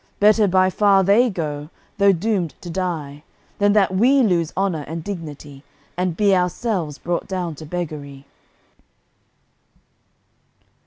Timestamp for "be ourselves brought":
6.17-7.27